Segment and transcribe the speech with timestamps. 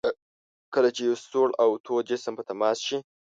[0.73, 2.97] کله چې یو سوړ او تود جسم په تماس شي.